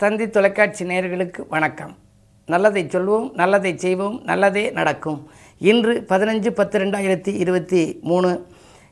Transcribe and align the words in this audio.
தந்தி 0.00 0.30
தொலைக்காட்சி 0.30 0.84
நேயர்களுக்கு 0.84 1.40
வணக்கம். 1.48 1.96
நல்லதை 2.46 2.84
சொல்வோம் 2.84 3.32
நல்லதை 3.32 3.78
செய்வோம் 3.78 4.20
நல்லதே 4.24 4.70
நடக்கும். 4.70 5.30
இன்று 5.58 6.04
பதினஞ்சு 6.08 6.50
பத்து 6.50 6.78
ரெண்டாயிரத்தி 6.78 7.34
இருபத்தி 7.34 7.98
மூணு 8.02 8.46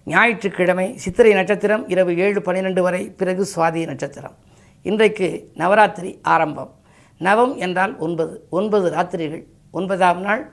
ஞாயிற்றுக்கிழமை 0.05 0.96
சித்திரை 0.96 1.32
நட்சத்திரம் 1.32 1.88
இரவு 1.88 2.18
ஏழு 2.18 2.42
பன்னிரெண்டு 2.42 2.82
வரை 2.82 3.10
பிறகு 3.10 3.46
சுவாதி 3.55 3.86
நட்சத்திரம். 3.86 4.34
இன்றைக்கு 4.82 5.50
நவராத்திரி 5.55 6.18
ஆரம்பம். 6.23 6.74
நவம் 7.18 7.56
என்றால் 7.56 7.98
ஒன்பது. 7.98 8.46
ஒன்பது 8.50 8.90
ராத்திரிகள். 8.90 9.45
ஒன்பதாம் 9.70 10.20
நாள் 10.20 10.51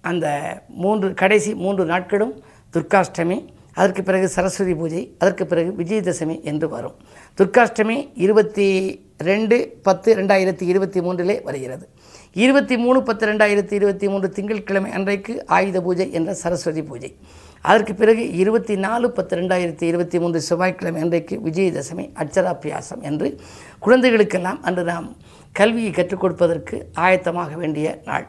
அந்த 0.00 0.26
மூன்று 0.68 1.14
கடைசி 1.14 1.54
மூன்று 1.54 1.84
நாட்களும் 1.84 2.42
துர்காஷ்டமி. 2.72 3.46
அதற்கு 3.74 4.02
பிறகு 4.02 4.28
சரஸ்வதி 4.28 4.74
பூஜை 4.74 5.14
அதற்கு 5.18 5.46
பிறகு 5.46 5.70
விஜயதசமி 5.78 6.42
என்று 6.42 6.68
வரும். 6.68 6.96
துர்காஷ்டமி 7.38 8.08
இருபத்தி 8.14 9.00
ரெண்டு 9.18 9.78
பத்து 9.82 10.14
ரெண்டாயிரத்தி 10.14 10.62
இருபத்தி 10.62 11.00
மூன்றிலே 11.00 11.42
வருகிறது. 11.42 11.88
இருபத்தி 12.32 12.76
மூணு 12.76 13.02
பத்து 13.02 13.26
ரெண்டாயிரத்தி 13.26 13.72
இருபத்தி 13.72 14.08
மூன்று 14.08 14.32
திங்கட்கிழமை 14.32 14.90
அன்றைக்கு 14.90 15.44
ஆயுத 15.46 15.80
பூஜை 15.80 16.12
என்ற 16.12 16.34
சரஸ்வதி 16.34 16.82
பூஜை. 16.82 17.16
அதற்கு 17.60 17.94
பிறகு 17.94 18.32
இருபத்தி 18.32 18.74
நாலு 18.76 19.10
பத்து 19.10 19.36
ரெண்டாயிரத்தி 19.36 19.82
இருபத்தி 19.82 20.18
மூன்று 20.18 20.40
செவ்வாய்க்கிழமை 20.40 21.00
அன்றைக்கு 21.02 21.36
விஜயதசமி 21.44 22.10
அட்சராபியாசம் 22.22 23.00
என்று 23.00 23.40
குழந்தைகளுக்கெல்லாம் 23.78 24.60
அன்று 24.62 24.84
நாம் 24.84 25.16
கல்வியை 25.52 25.90
கற்றுக் 25.90 26.20
கொடுப்பதற்கு 26.20 26.90
ஆயத்தமாக 26.94 27.56
வேண்டிய 27.56 28.00
நாள். 28.04 28.26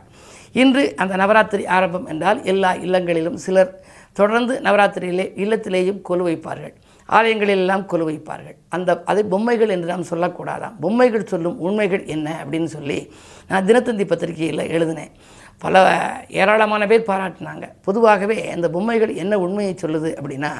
இன்று 0.52 0.96
அந்த 0.96 1.16
நவராத்திரி 1.16 1.66
ஆரம்பம் 1.66 2.08
என்றால் 2.08 2.44
எல்லா 2.44 2.76
இல்லங்களிலும் 2.76 3.38
சிலர் 3.38 3.72
தொடர்ந்து 4.14 4.54
நவராத்திரியிலே 4.64 5.26
இல்லத்திலேயும் 5.44 6.02
கொலு 6.02 6.28
வைப்பார்கள். 6.28 6.74
ஆலயங்களிலெல்லாம் 7.10 7.86
கொலு 7.86 8.06
வைப்பார்கள். 8.10 8.58
அந்த 8.70 9.02
அதை 9.06 9.24
பொம்மைகள் 9.24 9.70
என்று 9.70 9.88
நாம் 9.88 10.10
சொல்லக்கூடாதாம். 10.10 10.76
பொம்மைகள் 10.82 11.26
சொல்லும் 11.26 11.60
உண்மைகள் 11.60 12.04
என்ன 12.06 12.44
அப்படின்னு 12.44 12.70
சொல்லி 12.78 13.12
நான் 13.48 13.66
தினத்தந்தி 13.66 14.06
பத்திரிகையில் 14.06 14.70
எழுதினேன். 14.70 15.14
பல 15.58 15.84
ஏராளமான 16.30 16.88
பேர் 16.88 17.10
பாராட்டினாங்க. 17.10 17.66
பொதுவாகவே 17.84 18.50
அந்த 18.50 18.70
பொம்மைகள் 18.70 19.14
என்ன 19.16 19.40
உண்மையை 19.40 19.76
சொல்லுது 19.82 20.12
அப்படின்னா 20.22 20.52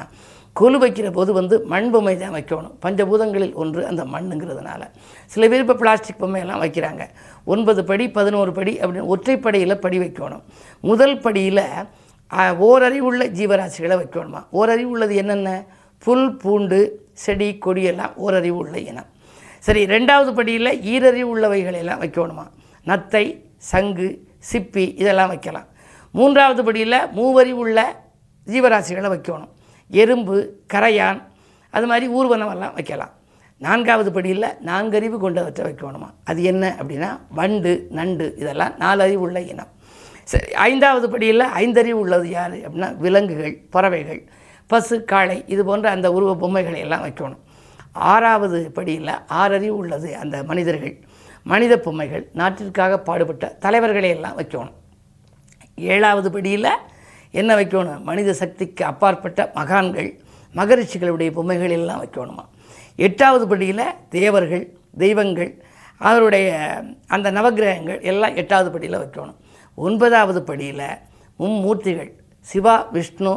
கொலு 0.60 0.78
வைக்கிற 0.84 1.10
போது 1.12 1.32
வந்து 1.32 1.64
மண் 1.64 1.90
பொம்மை 1.90 2.18
தான் 2.18 2.34
வைக்கணும். 2.34 2.74
பஞ்சபூதங்களில் 2.82 3.54
ஒன்று 3.54 3.86
அந்த 3.86 4.02
மண்ணுங்கிறதுனால. 4.04 4.82
சில 5.26 5.48
பேர் 5.48 5.60
இப்போ 5.60 5.74
பிளாஸ்டிக் 5.74 6.24
பொம்மையெல்லாம் 6.24 6.62
வைக்கிறாங்க. 6.64 7.02
ஒன்பது 7.44 7.84
படி 7.84 8.10
பதினோரு 8.10 8.52
படி 8.52 8.78
அப்படின்னு 8.78 9.12
ஒற்றைப்படியில் 9.14 9.74
படி 9.74 9.98
வைக்கணும். 9.98 10.42
முதல் 10.80 11.18
படியில் 11.18 11.64
ஓரறிவுள்ள 12.36 13.22
ஜீவராசிகளை 13.38 13.96
வைக்கணுமா? 14.02 14.44
ஓரறிவு 14.50 14.90
உள்ளது 14.90 15.14
என்னென்ன? 15.14 15.64
புல் 15.98 16.36
பூண்டு 16.36 16.78
செடி 17.12 17.58
கொடியெல்லாம் 17.66 18.14
ஓரறிவு 18.14 18.56
உள்ள 18.56 18.78
இனம். 18.78 19.06
சரி 19.58 19.86
ரெண்டாவது 19.86 20.34
படியில் 20.34 20.80
ஈரறிவு 20.92 21.28
உள்ளவைகள் 21.32 21.72
எல்லாம் 21.72 22.02
வைக்கணுமா? 22.02 22.44
நத்தை 22.86 23.24
சங்கு 23.56 24.08
சிப்பி 24.52 24.84
இதெல்லாம் 24.98 25.28
வைக்கலாம். 25.28 25.66
மூன்றாவது 26.10 26.64
படியில் 26.64 26.98
மூவறிவு 27.16 27.60
உள்ள 27.64 28.04
ஜீவராசிகளை 28.46 29.10
வைக்கணும். 29.14 29.52
எறும்பு 29.88 30.36
கரையான் 30.74 31.22
அது 31.70 31.86
மாதிரி 31.86 32.14
ஊர்வனமெல்லாம் 32.14 32.74
வைக்கலாம். 32.74 33.12
நான்காவது 33.58 34.12
படியில் 34.12 34.56
நான்கறிவு 34.60 35.18
கொண்டவற்றை 35.18 35.64
வைக்கணுமா? 35.66 36.08
அது 36.24 36.42
என்ன 36.42 36.76
அப்படின்னா 36.82 37.18
வண்டு 37.30 37.86
நண்டு 37.90 38.34
இதெல்லாம் 38.38 38.72
நாலறிவு 38.80 39.22
உள்ள 39.26 39.40
இனம். 39.40 39.68
சரி 40.24 40.52
ஐந்தாவது 40.52 41.10
படியில் 41.10 41.44
ஐந்தறிவு 41.62 42.00
உள்ளது 42.04 42.28
யார் 42.28 42.56
அப்படின்னா 42.56 42.96
விலங்குகள் 42.96 43.54
பறவைகள் 43.70 44.20
பசு 44.66 45.04
காளை 45.04 45.44
இது 45.46 45.64
போன்ற 45.64 45.90
அந்த 45.90 46.12
உருவ 46.12 46.36
பொம்மைகளை 46.36 46.80
எல்லாம் 46.80 47.04
வைக்கணும். 47.06 47.42
ஆறாவது 47.92 48.70
படியில் 48.76 49.14
ஆறறிவு 49.40 49.74
உள்ளது 49.82 50.16
அந்த 50.16 50.36
மனிதர்கள் 50.50 50.94
மனித 51.42 51.74
பொம்மைகள் 51.78 52.24
நாட்டிற்காக 52.34 52.98
பாடுபட்ட 52.98 53.46
தலைவர்களை 53.64 54.08
எல்லாம் 54.08 54.38
வைக்கணும். 54.38 54.76
ஏழாவது 55.76 56.30
படியில் 56.30 56.70
என்ன 57.30 57.50
வைக்கணும்? 57.56 58.00
மனித 58.02 58.32
சக்திக்கு 58.32 58.84
அப்பாற்பட்ட 58.84 59.50
மகான்கள் 59.54 60.10
மகரிஷிகளுடைய 60.54 61.30
பொம்மைகள் 61.32 61.70
எல்லாம் 61.70 62.02
வைக்கணுமா? 62.04 62.44
எட்டாவது 62.96 63.44
படியில் 63.48 63.86
தேவர்கள் 64.08 64.64
தெய்வங்கள் 64.98 65.52
அவருடைய 65.96 66.48
அந்த 67.06 67.32
நவகிரகங்கள் 67.32 68.00
எல்லாம் 68.00 68.34
எட்டாவது 68.34 68.70
படியில் 68.70 69.00
வைக்கணும். 69.04 69.38
ஒன்பதாவது 69.74 70.42
படியில் 70.42 70.88
மும்மூர்த்திகள் 71.38 72.12
சிவா 72.40 72.76
விஷ்ணு 72.92 73.32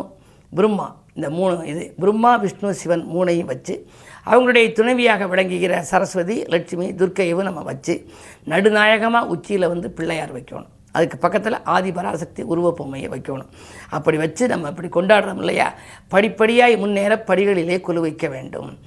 பிரம்மா 0.56 1.04
இந்த 1.14 1.30
மூணு 1.30 1.66
இது 1.66 1.94
பிரம்மா 2.00 2.36
விஷ்ணு 2.36 2.74
சிவன் 2.74 3.04
மூணையும் 3.14 3.52
வச்சு 3.52 3.88
அவங்களுடைய 4.26 4.72
துணைவியாக 4.72 5.28
விளங்குகிற 5.28 5.82
சரஸ்வதி 5.82 6.44
லட்சுமி 6.44 6.88
துர்க்கையவும் 6.92 7.44
நம்ம 7.44 7.62
வச்சு 7.62 8.06
நடுநாயகமாக 8.46 9.28
உச்சியில் 9.28 9.68
வந்து 9.68 9.92
பிள்ளையார் 9.92 10.36
வைக்கணும். 10.36 10.72
அதுக்கு 10.92 11.18
பக்கத்தில் 11.18 11.64
ஆதி 11.64 11.92
பராசக்தி 11.92 12.42
உருவ 12.44 12.72
பொம்மையை 12.72 13.10
வைக்கணும். 13.10 13.50
அப்படி 13.90 14.18
வச்சு 14.18 14.48
நம்ம 14.48 14.70
இப்படி 14.70 14.90
கொண்டாடுறோம் 14.90 15.38
இல்லையா? 15.38 15.74
படிப்படியாக 16.08 16.78
முன்னேற 16.78 17.24
படிகளிலே 17.28 17.82
குழு 17.82 18.02
வைக்க 18.02 18.28
வேண்டும். 18.28 18.80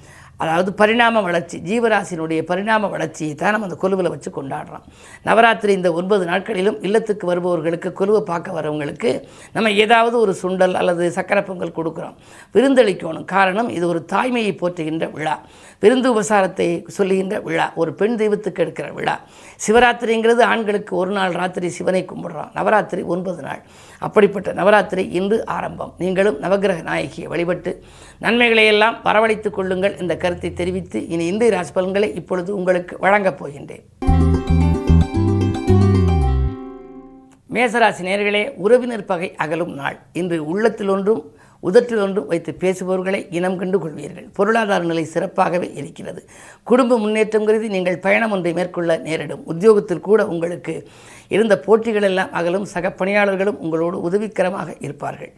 அதாவது 0.43 0.73
பரிணாம 0.73 1.21
வளர்ச்சி 1.21 1.57
ஜீவராசினுடைய 1.69 2.41
பரிணாம 2.41 2.87
வளர்ச்சியை 2.87 3.35
தான் 3.35 3.51
நம்ம 3.51 3.67
அந்த 3.69 3.77
கொலுவில் 3.81 4.09
வச்சு 4.09 4.29
கொண்டாடுறோம். 4.37 4.83
நவராத்திரி 5.23 5.71
இந்த 5.73 5.93
ஒன்பது 5.93 6.25
நாட்களிலும் 6.25 6.77
இல்லத்துக்கு 6.81 7.25
வருபவர்களுக்கு 7.27 7.89
கொலுவை 7.93 8.21
பார்க்க 8.21 8.61
வரவங்களுக்கு 8.61 9.11
நம்ம 9.53 9.71
ஏதாவது 9.71 10.19
ஒரு 10.19 10.35
சுண்டல் 10.41 10.73
அல்லது 10.73 11.11
சக்கரை 11.15 11.43
பொங்கல் 11.45 11.75
கொடுக்குறோம். 11.79 12.15
விருந்தளிக்கணும். 12.53 13.25
காரணம் 13.25 13.69
இது 13.69 13.87
ஒரு 13.87 14.05
தாய்மையை 14.13 14.53
போற்றுகின்ற 14.61 15.11
விழா. 15.11 15.35
விருந்து 15.79 16.07
உபசாரத்தை 16.13 16.69
சொல்லுகின்ற 16.87 17.35
விழா. 17.39 17.71
ஒரு 17.75 17.93
பெண் 17.93 18.15
தெய்வத்துக்கு 18.15 18.63
எடுக்கிற 18.63 18.93
விழா. 18.93 19.19
சிவராத்திரிங்கிறது 19.67 20.41
ஆண்களுக்கு 20.41 20.95
ஒரு 20.95 21.11
நாள் 21.11 21.31
ராத்திரி 21.31 21.69
சிவனை 21.69 22.05
கும்பிடுறோம். 22.05 22.49
நவராத்திரி 22.53 23.01
ஒன்பது 23.03 23.41
நாள். 23.41 23.61
அப்படிப்பட்ட 23.99 24.53
நவராத்திரி 24.53 25.03
இன்று 25.19 25.45
ஆரம்பம். 25.45 25.93
நீங்களும் 25.97 26.41
நவகிரக 26.41 26.81
நாயகியை 26.91 27.27
வழிபட்டு 27.27 27.71
நன்மைகளை 28.23 28.65
எல்லாம் 28.65 28.95
பரவழைத்துக் 29.03 29.53
கொள்ளுங்கள் 29.53 29.97
இந்த 29.99 30.17
கருத்தை 30.17 30.53
தெரிவித்து 30.53 31.07
இனி 31.07 31.25
இந்திய 31.25 31.51
ராசி 31.51 31.71
பலன்களை 31.71 32.15
இப்பொழுது 32.15 32.55
உங்களுக்கு 32.55 32.97
வழங்கப் 32.99 33.37
போகின்றேன். 33.41 33.83
மேசராசி 37.53 38.01
நேர்களே 38.07 38.53
உறவினர் 38.55 39.05
பகை 39.05 39.35
அகலும் 39.35 39.73
நாள். 39.73 39.99
இன்று 40.13 40.45
உள்ளத்தில் 40.45 40.87
ஒன்றும் 40.87 41.21
உதற்றில் 41.59 41.99
ஒன்றும் 41.99 42.27
வைத்து 42.27 42.55
பேசுபவர்களை 42.59 43.27
இனம் 43.29 43.57
கண்டு 43.57 43.87
கொள்வீர்கள். 43.87 44.27
பொருளாதார 44.33 44.83
நிலை 44.83 45.07
சிறப்பாகவே 45.13 45.75
இருக்கிறது. 45.75 46.29
குடும்ப 46.63 46.99
முன்னேற்றம் 46.99 47.45
கருதி 47.45 47.67
நீங்கள் 47.67 47.99
பயணம் 47.99 48.31
ஒன்றை 48.31 48.53
மேற்கொள்ள 48.53 48.97
நேரிடும். 48.97 49.45
உத்தியோகத்தில் 49.45 49.99
கூட 49.99 50.27
உங்களுக்கு 50.27 50.87
இருந்த 51.27 51.63
போட்டிகளெல்லாம் 51.67 52.29
அகலும். 52.29 52.65
சக 52.65 52.91
பணியாளர்களும் 52.91 53.57
உங்களோடு 53.57 54.09
உதவிக்கரமாக 54.09 54.75
இருப்பார்கள். 54.79 55.33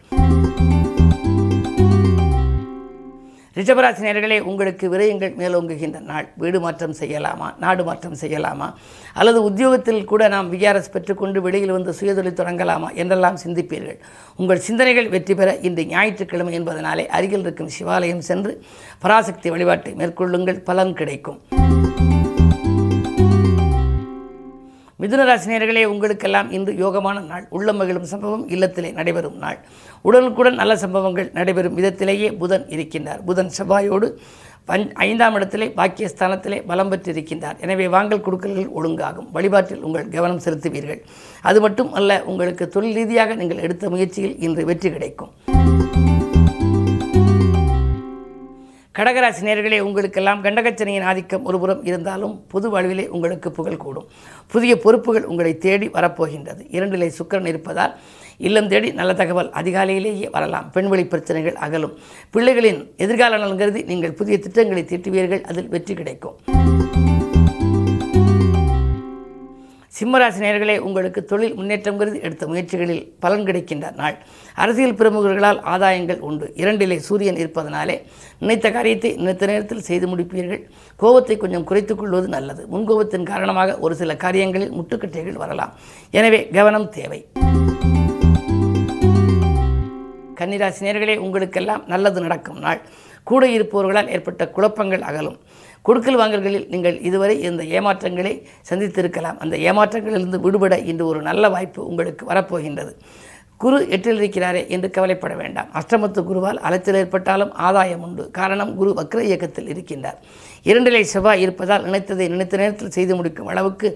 ரிஷபராசி 3.55 4.01
நேர்களே 4.07 4.39
உங்களுக்கு 4.39 4.89
விரயங்கள் 4.89 5.33
மேலோங்குகின்ற 5.39 5.99
நாள். 5.99 6.27
வீடு 6.37 6.59
மாற்றம் 6.59 6.93
செய்யலாமா? 6.99 7.57
நாடு 7.59 7.83
மாற்றம் 7.83 8.15
செய்யலாமா? 8.21 8.73
அல்லது 9.13 9.43
உத்தியோகத்தில் 9.43 10.05
கூட 10.05 10.27
நாம் 10.27 10.53
விஆர்எஸ் 10.53 10.91
பெற்றுக்கொண்டு 10.91 11.41
வெளியில் 11.41 11.71
வந்து 11.71 11.91
சுயதொழில் 11.91 12.39
தொடங்கலாமா 12.39 12.93
என்றெல்லாம் 12.93 13.37
சிந்திப்பீர்கள். 13.45 13.99
உங்கள் 14.35 14.57
சிந்தனைகள் 14.57 15.09
வெற்றி 15.09 15.35
பெற 15.35 15.55
இன்று 15.55 15.85
ஞாயிற்றுக்கிழமை 15.85 16.59
என்பதனாலே 16.59 17.05
அருகில் 17.07 17.39
இருக்கும் 17.39 17.73
சிவாலயம் 17.79 18.25
சென்று 18.31 18.63
பராசக்தி 18.99 19.49
வழிபாட்டை 19.49 19.93
மேற்கொள்ளுங்கள். 19.93 20.59
பலன் 20.59 20.93
கிடைக்கும். 20.93 21.60
மிதுனராசினியர்களே 25.01 25.83
உங்களுக்கெல்லாம் 25.91 26.49
இன்று 26.55 26.71
யோகமான 26.81 27.17
நாள். 27.29 27.45
உள்ள 27.57 27.69
மகிழும் 27.77 28.07
சம்பவம் 28.11 28.43
இல்லத்திலே 28.55 28.89
நடைபெறும் 28.97 29.37
நாள். 29.43 29.57
உடனுக்குடன் 30.07 30.59
நல்ல 30.61 30.73
சம்பவங்கள் 30.83 31.29
நடைபெறும் 31.37 31.77
விதத்திலேயே 31.79 32.29
புதன் 32.41 32.65
இருக்கின்றார். 32.75 33.21
புதன் 33.29 33.51
செவ்வாயோடு 33.57 34.07
பஞ் 34.69 34.85
ஐந்தாம் 35.05 35.35
இடத்திலே 35.37 35.67
பாக்கியஸ்தானத்திலே 35.79 36.59
பலம் 36.69 36.91
பெற்றிருக்கின்றார். 36.91 37.57
எனவே 37.65 37.87
வாங்கல் 37.95 38.23
கொடுக்கல்கள் 38.27 38.69
ஒழுங்காகும். 38.79 39.29
வழிபாட்டில் 39.37 39.83
உங்கள் 39.87 40.11
கவனம் 40.17 40.43
செலுத்துவீர்கள். 40.45 41.01
அது 41.49 41.61
மட்டும் 41.65 41.91
அல்ல 42.01 42.21
உங்களுக்கு 42.33 42.67
தொழில் 42.75 42.97
ரீதியாக 42.99 43.39
நீங்கள் 43.41 43.63
எடுத்த 43.67 43.89
முயற்சியில் 43.95 44.37
இன்று 44.47 44.65
வெற்றி 44.71 44.91
கிடைக்கும். 44.97 45.33
கடகராசி 48.97 49.41
நேர்களே 49.47 49.79
உங்களுக்கெல்லாம் 49.79 50.43
கண்டகச்சனையின் 50.43 51.03
ஆதிக்கம் 51.03 51.43
ஒருபுறம் 51.43 51.83
இருந்தாலும் 51.85 52.43
பொது 52.47 52.69
வாழ்விலே 52.69 53.07
உங்களுக்கு 53.07 53.51
புகழ் 53.51 53.77
கூடும். 53.77 54.07
புதிய 54.47 54.77
பொறுப்புகள் 54.77 55.23
உங்களை 55.23 55.57
தேடி 55.57 55.87
வரப்போகின்றது. 55.87 56.61
இரண்டிலே 56.71 57.11
சுக்கரன் 57.19 57.47
இருப்பதால் 57.47 57.95
இல்லம் 58.37 58.67
தேடி 58.67 58.91
நல்ல 58.91 59.13
தகவல் 59.13 59.49
அதிகாலையிலேயே 59.49 60.29
வரலாம். 60.31 60.71
பெண்வெளி 60.71 61.05
பிரச்சனைகள் 61.05 61.53
அகலும். 61.53 61.97
பிள்ளைகளின் 62.33 62.87
எதிர்கால 62.97 63.37
நலன் 63.37 63.57
கருதி 63.57 63.83
நீங்கள் 63.83 64.11
புதிய 64.11 64.39
திட்டங்களை 64.39 64.83
தீட்டுவீர்கள். 64.83 65.41
அதில் 65.41 65.69
வெற்றி 65.69 65.93
கிடைக்கும். 65.93 66.60
சிம்மராசி 70.01 70.39
நேர்களே 70.43 70.75
உங்களுக்கு 70.87 71.21
தொழில் 71.25 71.55
முன்னேற்றம் 71.55 71.97
கருதி 71.97 72.19
எடுத்த 72.19 72.47
முயற்சிகளில் 72.47 73.01
பலன் 73.19 73.43
கிடைக்கின்ற 73.45 73.91
நாள். 73.97 74.15
அரசியல் 74.55 74.95
பிரமுகர்களால் 74.99 75.59
ஆதாயங்கள் 75.73 76.19
உண்டு. 76.19 76.53
இரண்டிலே 76.55 76.97
சூரியன் 77.07 77.35
இருப்பதனாலே 77.35 77.95
நினைத்த 78.39 78.71
காரியத்தை 78.71 79.11
நினைத்த 79.15 79.45
நேரத்தில் 79.45 79.85
செய்து 79.89 80.07
முடிப்பீர்கள். 80.07 80.63
கோபத்தை 80.95 81.37
கொஞ்சம் 81.37 81.63
குறைத்துக் 81.63 81.97
கொள்வது 81.97 82.27
நல்லது. 82.27 82.65
முன்கோபத்தின் 82.73 83.29
காரணமாக 83.31 83.77
ஒரு 83.79 83.95
சில 83.95 84.15
காரியங்களில் 84.15 84.73
முட்டுக்கட்டைகள் 84.79 85.41
வரலாம். 85.43 85.75
எனவே 86.11 86.47
கவனம் 86.57 86.89
தேவை. 86.89 87.21
கன்னிராசி 90.39 90.81
நேர்களே 90.87 91.17
உங்களுக்கெல்லாம் 91.17 91.83
நல்லது 91.87 92.21
நடக்கும் 92.21 92.59
நாள். 92.59 92.81
கூட 93.23 93.47
இருப்பவர்களால் 93.47 94.09
ஏற்பட்ட 94.09 94.49
குழப்பங்கள் 94.49 95.01
அகலும். 95.01 95.39
கொடுக்கல் 95.87 96.19
வாங்கல்களில் 96.21 96.67
நீங்கள் 96.73 96.97
இதுவரை 97.09 97.35
இந்த 97.47 97.63
ஏமாற்றங்களை 97.77 98.33
சந்தித்திருக்கலாம். 98.69 99.39
அந்த 99.43 99.55
ஏமாற்றங்களிலிருந்து 99.69 100.39
விடுபட 100.45 100.75
இன்று 100.91 101.05
ஒரு 101.11 101.21
நல்ல 101.29 101.49
வாய்ப்பு 101.55 101.81
உங்களுக்கு 101.91 102.23
வரப்போகின்றது. 102.31 102.93
குரு 103.63 103.79
எட்டில் 103.95 104.19
இருக்கிறாரே 104.19 104.61
என்று 104.75 104.87
கவலைப்பட 104.93 105.33
வேண்டாம். 105.41 105.67
அஷ்டமத்து 105.79 106.19
குருவால் 106.29 106.59
அலைச்சல் 106.67 106.97
ஏற்பட்டாலும் 107.01 107.51
ஆதாயம் 107.67 108.03
உண்டு. 108.05 108.23
காரணம் 108.37 108.71
குரு 108.79 108.91
வக்ர 108.99 109.19
இயக்கத்தில் 109.27 109.69
இருக்கின்றார். 109.73 110.17
இரண்டிலை 110.69 111.03
செவ்வாய் 111.11 111.43
இருப்பதால் 111.45 111.85
நினைத்ததை 111.87 112.27
நினைத்த 112.33 112.61
நேரத்தில் 112.61 112.95
செய்து 112.97 113.15
முடிக்கும் 113.19 113.51
அளவுக்கு 113.53 113.89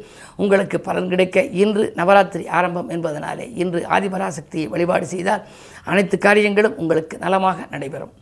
உங்களுக்கு 0.44 0.80
பலன் 0.88 1.10
கிடைக்க 1.14 1.48
இன்று 1.64 1.86
நவராத்திரி 2.00 2.46
ஆரம்பம் 2.60 2.92
என்பதனாலே 2.98 3.48
இன்று 3.64 3.82
ஆதிபராசக்தியை 3.98 4.68
வழிபாடு 4.76 5.08
செய்தால் 5.16 5.46
அனைத்து 5.92 6.18
காரியங்களும் 6.28 6.78
உங்களுக்கு 6.84 7.18
நலமாக 7.26 7.68
நடைபெறும். 7.74 8.14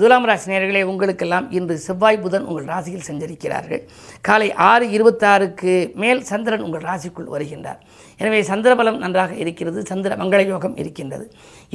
துலாம் 0.00 0.26
ராசி 0.28 0.46
நேர்களே 0.50 0.80
உங்களுக்கெல்லாம் 0.90 1.46
இன்று 1.56 1.74
செவ்வாய் 1.84 2.18
புதன் 2.24 2.46
உங்கள் 2.50 2.66
ராசியில் 2.72 3.06
சஞ்சரிக்கிறார்கள். 3.08 3.82
காலை 4.26 4.48
ஆறு 4.68 4.86
இருபத்தாறுக்கு 4.96 5.72
மேல் 6.02 6.20
சந்திரன் 6.30 6.64
உங்கள் 6.66 6.84
ராசிக்குள் 6.88 7.30
வருகின்றார். 7.34 7.80
எனவே 8.20 8.40
சந்திரபலம் 8.50 8.98
நன்றாக 9.04 9.32
இருக்கிறது 9.42 9.80
சந்திர 9.90 10.16
மங்கள 10.22 10.40
யோகம் 10.52 10.76
இருக்கின்றது. 10.82 11.26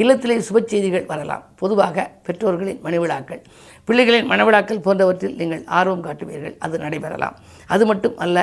இல்லத்திலே 0.02 0.38
சுப 0.50 0.62
செய்திகள் 0.74 1.10
வரலாம். 1.12 1.44
பொதுவாக 1.62 2.06
பெற்றோர்களின் 2.28 2.82
மணிவிழாக்கள் 2.86 3.42
பிள்ளைகளின் 3.88 4.30
மணவிழாக்கள் 4.34 4.84
போன்றவற்றில் 4.88 5.36
நீங்கள் 5.42 5.64
ஆர்வம் 5.80 6.06
காட்டுவீர்கள் 6.08 6.56
அது 6.66 6.78
நடைபெறலாம். 6.86 7.36
அது 7.76 7.86
மட்டும் 7.92 8.18
அல்ல 8.26 8.38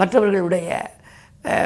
மற்றவர்களுடைய 0.00 0.68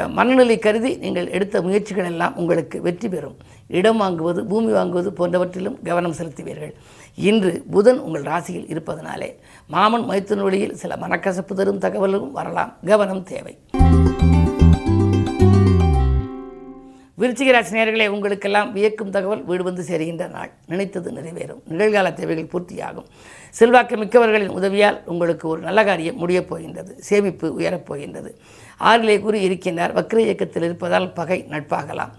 மனநிலை 0.09 0.59
கருதி 0.59 0.95
நீங்கள் 0.97 1.29
எடுத்த 1.29 1.61
முயற்சிகள் 1.61 2.05
எல்லாம் 2.05 2.35
உங்களுக்கு 2.35 2.81
வெற்றி 2.81 3.09
பெறும். 3.09 3.37
இடம் 3.67 4.01
வாங்குவது 4.01 4.47
பூமி 4.47 4.71
வாங்குவது 4.71 5.09
போன்றவற்றிலும் 5.17 5.77
கவனம் 5.83 6.13
செலுத்துவீர்கள். 6.13 6.73
இன்று 7.15 7.63
புதன் 7.71 7.99
உங்கள் 7.99 8.21
ராசியில் 8.21 8.67
இருப்பதனாலே 8.67 9.35
மாமன் 9.67 10.09
மைத்துன 10.09 10.41
வழியில் 10.41 10.75
சில 10.75 10.95
மனக்கசப்பு 10.95 11.53
தரும் 11.53 11.79
தகவலும் 11.79 12.31
வரலாம். 12.31 12.73
கவனம் 12.85 13.23
தேவை. 13.23 13.57
விருச்சிக 17.19 17.51
ராசி 17.51 17.77
நேயர்களே 17.77 18.07
உங்களுக்கெல்லாம் 18.07 18.73
வியக்கும் 18.73 19.09
தகவல் 19.09 19.43
வீடு 19.43 19.63
வந்து 19.63 19.83
சேருகின்ற 19.83 20.29
நாள். 20.29 20.51
நினைத்தது 20.67 21.11
நிறைவேறும். 21.11 21.61
நிகழ்கால 21.69 22.13
தேவைகள் 22.13 22.51
பூர்த்தியாகும். 22.51 23.07
செல்வாக்கு 23.49 23.95
மிக்கவர்களின் 23.95 24.47
உதவியால் 24.47 25.01
உங்களுக்கு 25.05 25.47
ஒரு 25.47 25.61
நல்ல 25.61 25.83
காரியம் 25.83 26.15
முடியப் 26.15 26.49
போகின்றது. 26.49 26.95
சேமிப்பு 26.99 27.53
உயரப் 27.53 27.85
போகின்றது. 27.85 28.37
ஆறிலே 28.79 29.19
கூறி 29.21 29.39
இருக்கின்றார். 29.49 29.93
வக்ர 29.99 30.17
இயக்கத்தில் 30.17 30.63
இருப்பதால் 30.63 31.13
பகை 31.13 31.39
நட்பாகலாம். 31.49 32.11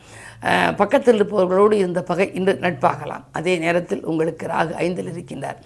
பக்கத்தில் 0.81 1.19
இருப்பவர்களோடு 1.19 1.73
இருந்த 1.73 2.03
பகை 2.03 2.27
இன்று 2.39 2.53
நட்பாகலாம். 2.65 3.25
அதே 3.33 3.59
நேரத்தில் 3.59 4.05
உங்களுக்கு 4.05 4.47
ராகு 4.47 4.73
ஐந்தில் 4.85 5.11
இருக்கின்றார். 5.15 5.59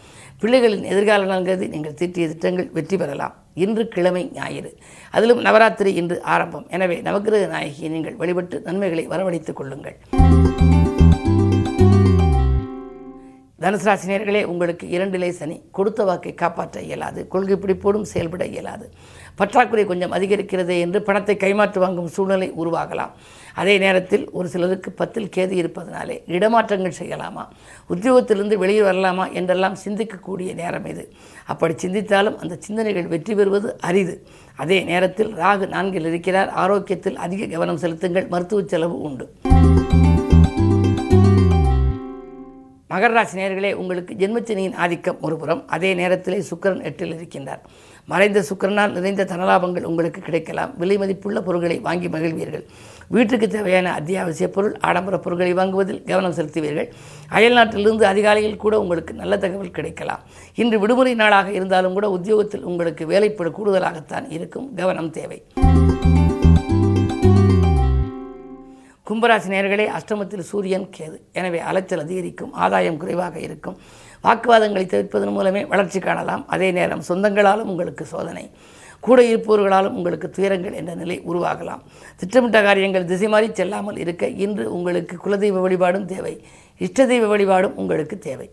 பிள்ளைகளின் 0.43 0.87
எதிர்கால 0.93 1.25
நலன்கருதி 1.25 1.69
நீங்கள் 1.75 1.95
தீட்டிய 1.95 2.29
திட்டங்கள் 2.29 2.71
வெற்றி 2.77 2.97
பெறலாம். 2.97 3.35
இன்று 3.55 3.89
கிழமை 3.89 4.31
ஞாயிறு. 4.35 4.71
அதிலும் 5.11 5.43
நவராத்திரி 5.47 5.93
இன்று 5.95 6.23
ஆரம்பம். 6.35 6.67
எனவே 6.69 6.97
நவக்கிரக 7.09 7.47
நாயகியை 7.57 7.91
நீங்கள் 7.97 8.17
வழிபட்டு 8.17 8.61
நன்மைகளை 8.61 9.07
வரவழைத்துக் 9.07 9.59
கொள்ளுங்கள். 9.61 9.99
தனுசு 13.63 13.87
ராசினியர்களே 13.89 14.45
உங்களுக்கு 14.45 14.87
இரண்டிலே 14.95 15.29
சனி 15.29 15.57
கொடுத்த 15.71 16.05
வாக்கை 16.05 16.35
காப்பாற்ற 16.35 16.81
இயலாது. 16.81 17.29
கொள்கை 17.29 17.57
பிடிப்போடும் 17.57 18.09
செயல்பட 18.13 18.45
இயலாது. 18.47 18.87
பற்றாக்குறை 19.35 19.85
கொஞ்சம் 19.87 20.13
அதிகரிக்கிறதே 20.13 20.79
என்று 20.81 21.03
பணத்தை 21.03 21.37
கைமாற்று 21.37 21.79
வாங்கும் 21.79 22.07
சூழ்நிலை 22.07 22.53
உருவாகலாம். 22.59 23.11
அதே 23.55 23.79
நேரத்தில் 23.79 24.31
ஒரு 24.31 24.49
சிலருக்கு 24.49 24.93
பத்தில் 24.93 25.31
கேது 25.37 25.51
இருப்பதனாலே 25.51 26.23
இடமாற்றங்கள் 26.27 26.93
செய்யலாமா? 26.99 27.49
உத்தியோகத்திலிருந்து 27.91 28.55
வெளியே 28.55 28.81
வரலாமா? 28.81 29.33
என்றெல்லாம் 29.33 29.77
சிந்திக்கக்கூடிய 29.85 30.55
நேரம் 30.55 30.87
இது. 30.87 31.13
அப்படி 31.47 31.75
சிந்தித்தாலும் 31.75 32.37
அந்த 32.37 32.57
சிந்தனைகள் 32.59 33.07
வெற்றி 33.07 33.35
பெறுவது 33.35 33.81
அரிது. 33.81 34.27
அதே 34.57 34.83
நேரத்தில் 34.83 35.35
ராகு 35.35 35.69
நான்கில் 35.69 36.07
இருக்கிறார். 36.07 36.49
ஆரோக்கியத்தில் 36.49 37.17
அதிக 37.17 37.47
கவனம் 37.47 37.79
செலுத்துங்கள். 37.79 38.29
மருத்துவ 38.29 38.63
செலவு 38.67 39.01
உண்டு. 39.01 39.33
மகர 42.91 43.13
ராசி 43.13 43.41
நேர்களே 43.41 43.73
உங்களுக்கு 43.73 44.15
ஜென்மச்சனியின் 44.15 44.75
ஆதிக்கம் 44.75 45.21
ஒருபுறம் 45.21 45.69
அதே 45.69 45.95
நேரத்திலே 45.95 46.45
சுக்கிரன் 46.51 46.83
எட்டில் 46.83 47.15
இருக்கின்றார். 47.15 47.61
மறைந்த 48.11 48.45
சுக்கிரனால் 48.49 48.95
நிறைந்த 48.97 49.25
தனலாபங்கள் 49.25 49.89
உங்களுக்கு 49.91 50.21
கிடைக்கலாம். 50.21 50.73
விலை 50.79 50.97
மதிப்புள்ள 50.99 51.43
பொருட்களை 51.43 51.79
வாங்கி 51.79 52.09
மகிழ்வீர்கள். 52.09 52.65
வீட்டுக்கு 53.09 53.49
தேவையான 53.49 53.93
அத்தியாவசிய 53.93 54.49
பொருள் 54.51 54.75
ஆடம்பர 54.81 55.19
பொருட்களை 55.19 55.53
வாங்குவதில் 55.55 56.03
கவனம் 56.05 56.35
செலுத்துவீர்கள். 56.39 56.89
அயல் 57.29 57.53
நாட்டிலிருந்து 57.53 58.07
அதிகாலையில் 58.07 58.57
கூட 58.57 58.81
உங்களுக்கு 58.81 59.15
நல்ல 59.15 59.39
தகவல் 59.39 59.77
கிடைக்கலாம். 59.79 60.23
இன்று 60.55 60.79
விடுமுறை 60.79 61.15
நாளாக 61.15 61.51
இருந்தாலும் 61.51 61.93
கூட 61.93 62.11
உத்தியோகத்தில் 62.11 62.63
உங்களுக்கு 62.63 63.07
வேலைப்படு 63.07 63.53
கூடுதலாகத்தான் 63.59 64.31
இருக்கும். 64.31 64.75
கவனம் 64.75 65.11
தேவை. 65.11 65.41
கும்பராசி 69.07 69.49
நேயர்களே 69.53 69.87
அஷ்டமத்தில் 69.99 70.49
சூரியன் 70.51 70.87
கேது. 70.97 71.17
எனவே 71.33 71.59
அலைச்சல் 71.59 72.01
அதிகரிக்கும் 72.01 72.53
ஆதாயம் 72.53 72.97
குறைவாக 72.97 73.39
இருக்கும். 73.39 73.77
வாக்குவாதங்களை 74.25 74.85
தவிர்ப்பதன் 74.87 75.37
மூலமே 75.39 75.65
வளர்ச்சி 75.65 76.01
காணலாம். 76.01 76.45
அதே 76.47 76.71
நேரம் 76.79 77.03
சொந்தங்களாலும் 77.09 77.71
உங்களுக்கு 77.73 78.05
சோதனை 78.05 78.45
கூட 79.07 79.21
இருப்பவர்களாலும் 79.23 79.97
உங்களுக்கு 79.99 80.31
துயரங்கள் 80.31 80.77
என்ற 80.81 80.93
நிலை 80.95 81.17
உருவாகலாம். 81.31 81.81
திட்டமிட்ட 82.17 82.63
காரியங்கள் 82.63 83.05
திசை 83.05 83.29
மாறி 83.29 83.49
செல்லாமல் 83.53 83.99
இருக்க 84.05 84.29
இன்று 84.45 84.65
உங்களுக்கு 84.77 85.17
குலதெய்வ 85.25 85.61
வழிபாடும் 85.61 86.07
தேவை. 86.13 86.35
இஷ்ட 86.79 87.07
தெய்வ 87.07 87.27
வழிபாடும் 87.27 87.77
உங்களுக்கு 87.77 88.19
தேவை. 88.29 88.49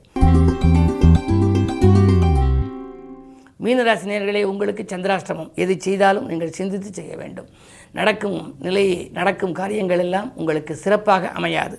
மீனராசி 3.63 4.05
நேர்களே 4.09 4.41
உங்களுக்கு 4.43 4.83
சந்திராஷ்டமம். 4.91 5.53
எது 5.53 5.73
செய்தாலும் 5.79 6.27
நீங்கள் 6.27 6.57
சிந்தித்து 6.59 6.89
செய்ய 6.93 7.13
வேண்டும். 7.21 7.49
நடக்கும் 7.91 8.55
நிலையை 8.59 9.09
நடக்கும் 9.13 9.53
காரியங்கள் 9.53 9.99
எல்லாம் 9.99 10.31
உங்களுக்கு 10.35 10.73
சிறப்பாக 10.75 11.29
அமையாது. 11.39 11.77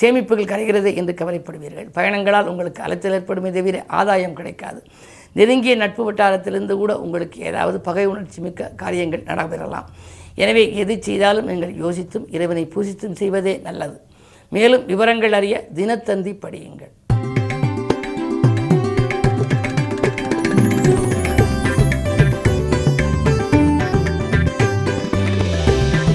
சேமிப்புகள் 0.00 0.50
கரைகிறது 0.52 0.90
என்று 1.00 1.12
கவலைப்படுவீர்கள். 1.20 1.88
பயணங்களால் 1.96 2.50
உங்களுக்கு 2.52 2.82
அலத்தில் 2.82 3.16
ஏற்படுமே 3.18 3.50
தவிர 3.50 3.84
ஆதாயம் 4.00 4.36
கிடைக்காது. 4.38 4.80
நெருங்கிய 5.38 5.74
நட்பு 5.76 6.02
வட்டாரத்திலிருந்து 6.06 6.74
கூட 6.82 6.92
உங்களுக்கு 7.04 7.38
ஏதாவது 7.50 7.80
பகை 7.80 8.06
உணர்ச்சி 8.06 8.40
மிக்க 8.40 8.70
காரியங்கள் 8.82 9.28
நடைபெறலாம். 9.30 9.88
எனவே 10.42 10.64
எது 10.82 10.94
செய்தாலும் 11.08 11.48
நீங்கள் 11.50 11.74
யோசித்தும் 11.84 12.26
இறைவனை 12.36 12.64
பூசித்தும் 12.74 13.18
செய்வதே 13.22 13.54
நல்லது. 13.68 13.96
மேலும் 14.52 14.84
விவரங்கள் 14.86 15.36
அறிய 15.38 15.56
தினத்தந்தி 15.74 16.32
படியுங்கள். 16.44 16.92